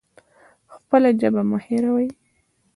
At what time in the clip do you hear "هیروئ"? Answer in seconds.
1.65-2.09